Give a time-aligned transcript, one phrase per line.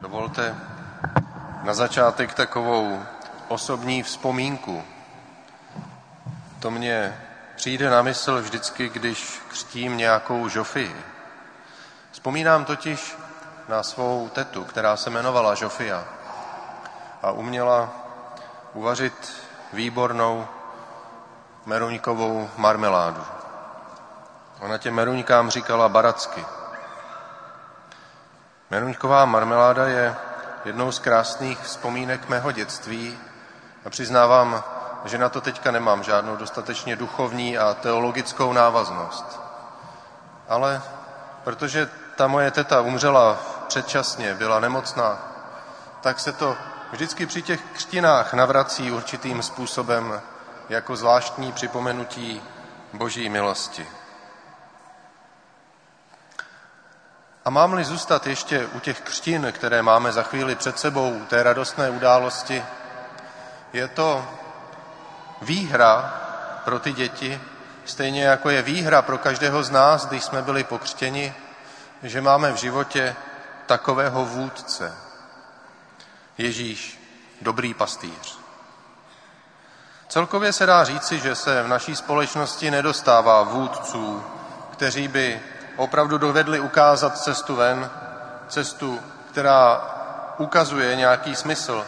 [0.00, 0.56] Dovolte
[1.62, 3.02] na začátek takovou
[3.48, 4.82] osobní vzpomínku.
[6.60, 7.20] To mě
[7.56, 10.96] přijde na mysl vždycky, když křtím nějakou žofii.
[12.12, 13.16] Vzpomínám totiž
[13.68, 16.04] na svou tetu, která se jmenovala Žofia
[17.22, 17.88] a uměla
[18.74, 19.32] uvařit
[19.72, 20.46] výbornou
[21.66, 23.22] meruňkovou marmeládu.
[24.60, 26.44] Ona těm meruňkám říkala baracky.
[28.70, 30.16] Meruňková marmeláda je
[30.64, 33.18] jednou z krásných vzpomínek mého dětství
[33.84, 34.64] a přiznávám,
[35.04, 39.40] že na to teďka nemám žádnou dostatečně duchovní a teologickou návaznost.
[40.48, 40.82] Ale
[41.44, 43.38] protože ta moje teta umřela
[43.68, 45.18] předčasně, byla nemocná,
[46.00, 46.56] tak se to
[46.92, 50.20] vždycky při těch křtinách navrací určitým způsobem
[50.68, 52.42] jako zvláštní připomenutí
[52.92, 53.86] boží milosti.
[57.50, 61.90] A mám-li zůstat ještě u těch křtin, které máme za chvíli před sebou, té radostné
[61.90, 62.64] události,
[63.72, 64.28] je to
[65.42, 66.20] výhra
[66.64, 67.40] pro ty děti,
[67.84, 71.34] stejně jako je výhra pro každého z nás, když jsme byli pokřtěni,
[72.02, 73.16] že máme v životě
[73.66, 74.94] takového vůdce.
[76.38, 77.00] Ježíš,
[77.40, 78.38] dobrý pastýř.
[80.08, 84.24] Celkově se dá říci, že se v naší společnosti nedostává vůdců,
[84.72, 85.40] kteří by
[85.76, 87.90] opravdu dovedli ukázat cestu ven,
[88.48, 89.80] cestu, která
[90.38, 91.84] ukazuje nějaký smysl.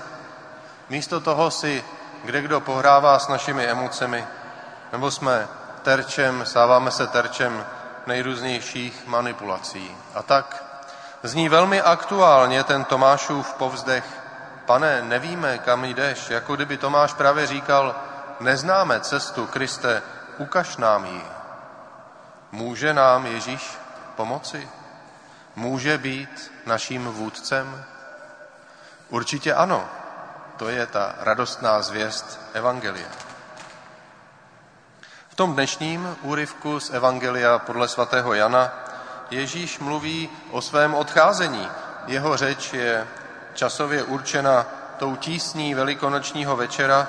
[0.89, 1.85] Místo toho si
[2.25, 4.27] kde kdo pohrává s našimi emocemi,
[4.93, 5.49] nebo jsme
[5.83, 7.65] terčem, stáváme se terčem
[8.07, 9.97] nejrůznějších manipulací.
[10.15, 10.65] A tak
[11.23, 14.05] zní velmi aktuálně ten Tomášův povzdech,
[14.67, 17.95] pane, nevíme, kam jdeš, jako kdyby Tomáš právě říkal,
[18.41, 20.03] neznáme cestu, Kriste,
[20.39, 21.25] ukaž nám ji.
[22.53, 23.79] Může nám Ježíš
[24.17, 24.69] pomoci?
[25.57, 27.85] Může být naším vůdcem?
[29.09, 29.89] Určitě ano.
[30.57, 33.09] To je ta radostná zvěst Evangelia.
[35.29, 38.73] V tom dnešním úryvku z Evangelia podle svatého Jana
[39.31, 41.69] Ježíš mluví o svém odcházení.
[42.07, 43.07] Jeho řeč je
[43.55, 44.67] časově určena
[44.99, 47.09] tou tísní velikonočního večera,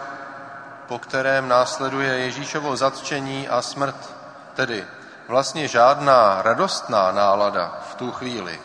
[0.87, 4.15] po kterém následuje Ježíšovo zatčení a smrt,
[4.53, 4.87] tedy
[5.27, 8.59] vlastně žádná radostná nálada v tu chvíli.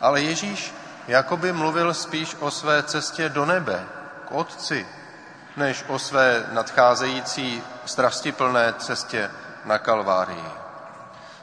[0.00, 0.74] Ale Ježíš
[1.08, 3.84] jakoby mluvil spíš o své cestě do nebe,
[4.28, 4.86] k Otci,
[5.56, 9.30] než o své nadcházející strastiplné cestě
[9.64, 10.44] na Kalvárii.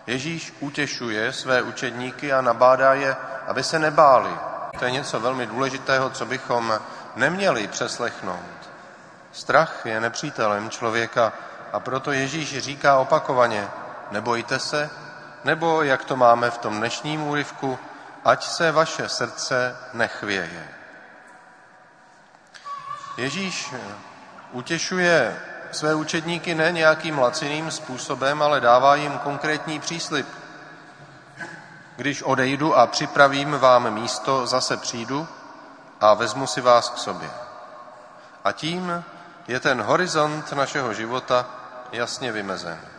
[0.08, 3.16] Ježíš utěšuje své učedníky a nabádá je,
[3.48, 4.32] aby se nebáli.
[4.80, 6.80] To je něco velmi důležitého, co bychom
[7.16, 8.70] neměli přeslechnout.
[9.32, 11.34] Strach je nepřítelem člověka
[11.74, 13.68] a proto Ježíš říká opakovaně,
[14.12, 14.90] nebojte se,
[15.44, 17.80] nebo jak to máme v tom dnešním úryvku,
[18.26, 20.68] ať se vaše srdce nechvěje.
[23.18, 23.74] Ježíš
[24.52, 25.42] utěšuje
[25.72, 30.28] své učedníky ne nějakým laciným způsobem, ale dává jim konkrétní příslip.
[31.96, 35.28] Když odejdu a připravím vám místo, zase přijdu
[36.02, 37.30] a vezmu si vás k sobě.
[38.44, 39.04] A tím
[39.48, 41.46] je ten horizont našeho života
[41.92, 42.97] jasně vymezen.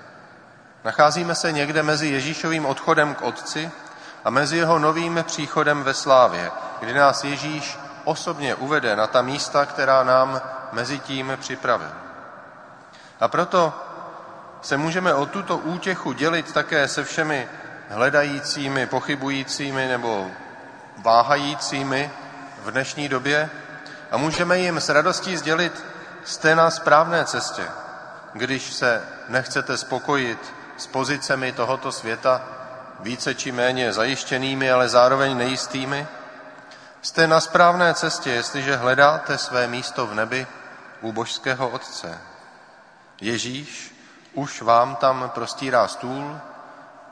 [0.85, 3.71] Nacházíme se někde mezi Ježíšovým odchodem k Otci
[4.25, 6.51] a mezi jeho novým příchodem ve slávě,
[6.81, 10.41] kdy nás Ježíš osobně uvede na ta místa, která nám
[10.73, 11.91] mezi tím připravil.
[13.21, 13.73] A proto
[14.63, 17.49] se můžeme o tuto útěchu dělit také se všemi
[17.89, 20.31] hledajícími, pochybujícími nebo
[20.99, 22.11] váhajícími
[22.63, 23.51] v dnešní době
[24.11, 25.85] a můžeme jim s radostí sdělit,
[26.25, 27.63] jste na správné cestě,
[28.33, 32.43] když se nechcete spokojit s pozicemi tohoto světa,
[33.01, 36.07] více či méně zajištěnými, ale zároveň nejistými,
[37.03, 40.47] Jste na správné cestě, jestliže hledáte své místo v nebi
[41.01, 42.21] u božského Otce.
[43.21, 43.95] Ježíš
[44.35, 46.41] už vám tam prostírá stůl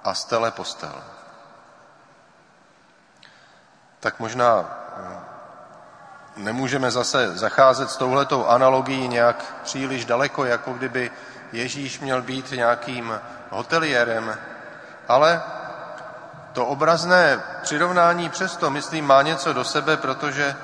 [0.04, 1.04] a stele postel.
[4.00, 4.64] Tak možná
[4.96, 5.20] eh,
[6.36, 11.10] nemůžeme zase zacházet s touhletou analogií nějak příliš daleko, jako kdyby
[11.52, 13.20] Ježíš měl být nějakým
[13.50, 14.38] hoteliérem,
[15.08, 15.42] ale
[16.52, 20.56] to obrazné přirovnání přesto, myslím, má něco do sebe, protože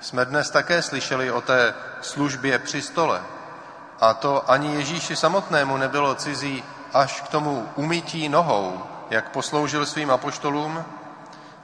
[0.00, 3.20] jsme dnes také slyšeli o té službě při stole.
[4.00, 6.64] A to ani Ježíši samotnému nebylo cizí
[6.94, 10.84] až k tomu umytí nohou, jak posloužil svým apoštolům.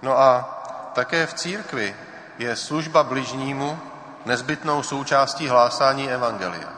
[0.02, 0.52] No a
[0.94, 1.96] také v církvi
[2.38, 3.78] je služba bližnímu
[4.24, 6.75] nezbytnou součástí hlásání Evangelia.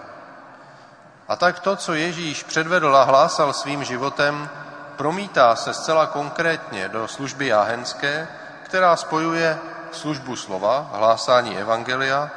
[1.28, 4.48] A tak to, co Ježíš předvedl a hlásal svým životem,
[4.96, 8.28] promítá se zcela konkrétně do služby jáhenské,
[8.62, 9.58] která spojuje
[9.92, 12.30] službu slova, hlásání evangelia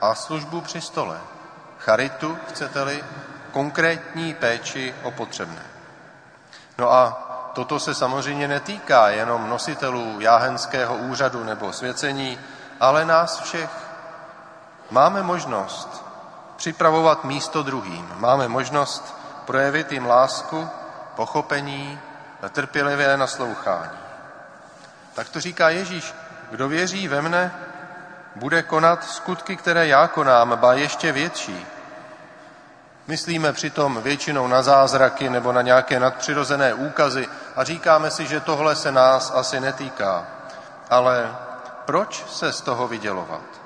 [0.00, 1.20] a službu při stole.
[1.78, 3.04] Charitu, chcete-li,
[3.52, 5.62] konkrétní péči o potřebné.
[6.78, 12.38] No a toto se samozřejmě netýká jenom nositelů jáhenského úřadu nebo svěcení,
[12.80, 13.70] ale nás všech.
[14.90, 16.11] Máme možnost
[16.62, 18.08] připravovat místo druhým.
[18.16, 19.16] Máme možnost
[19.46, 20.68] projevit jim lásku,
[21.16, 22.00] pochopení,
[22.50, 23.98] trpělivé naslouchání.
[25.14, 26.14] Tak to říká Ježíš.
[26.50, 27.54] Kdo věří ve mne,
[28.36, 31.66] bude konat skutky, které já konám, ba ještě větší.
[33.06, 38.76] Myslíme přitom většinou na zázraky nebo na nějaké nadpřirozené úkazy a říkáme si, že tohle
[38.76, 40.26] se nás asi netýká.
[40.90, 41.36] Ale
[41.84, 43.61] proč se z toho vydělovat?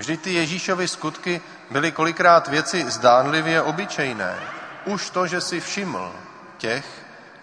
[0.00, 4.36] Vždyť ty Ježíšovy skutky byly kolikrát věci zdánlivě obyčejné.
[4.84, 6.12] Už to, že si všiml
[6.58, 6.84] těch,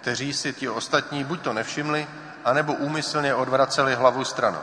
[0.02, 2.08] kteří si ti ostatní buď to nevšimli,
[2.46, 4.62] anebo úmyslně odvraceli hlavu stranou.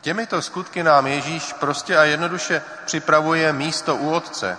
[0.00, 4.58] Těmito skutky nám Ježíš prostě a jednoduše připravuje místo u Otce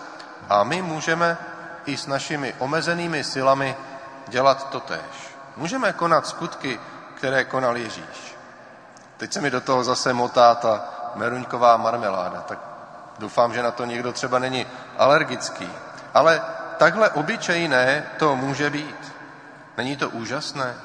[0.49, 1.37] a my můžeme
[1.85, 3.75] i s našimi omezenými silami
[4.27, 5.35] dělat to tež.
[5.57, 6.79] Můžeme konat skutky,
[7.15, 8.35] které konal Ježíš.
[9.17, 12.59] Teď se mi do toho zase motá ta meruňková marmeláda, tak
[13.19, 14.67] doufám, že na to někdo třeba není
[14.97, 15.69] alergický.
[16.13, 16.41] Ale
[16.77, 19.13] takhle obyčejné to může být.
[19.77, 20.75] Není to úžasné?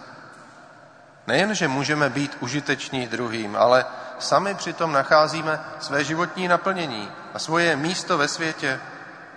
[1.27, 3.85] Nejen, že můžeme být užiteční druhým, ale
[4.19, 8.81] sami přitom nacházíme své životní naplnění a svoje místo ve světě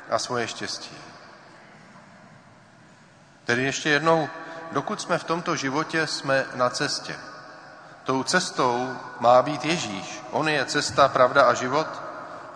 [0.10, 0.98] a svoje štěstí.
[3.46, 4.30] Tedy ještě jednou,
[4.72, 7.16] dokud jsme v tomto životě, jsme na cestě.
[8.04, 10.24] Tou cestou má být Ježíš.
[10.32, 11.88] On je cesta, pravda a život.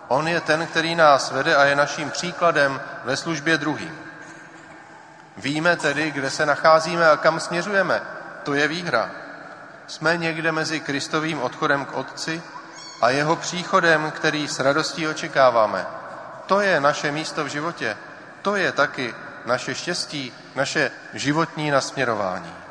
[0.08, 3.98] On je ten, který nás vede a je naším příkladem ve službě druhým.
[5.36, 8.02] Víme tedy, kde se nacházíme a kam směřujeme.
[8.42, 9.10] To je výhra.
[9.86, 12.42] Jsme někde mezi Kristovým odchodem k Otci
[13.02, 15.86] a jeho příchodem, který s radostí očekáváme.
[16.46, 17.96] To je naše místo v životě.
[18.42, 19.14] To je taky
[19.44, 22.63] naše štěstí, naše životní nasměrování.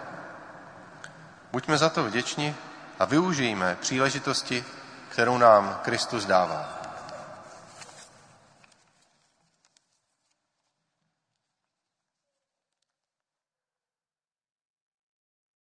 [1.53, 2.55] Buďme za to vděční
[3.00, 4.65] a využijme příležitosti,
[5.09, 6.82] kterou nám Kristus dává.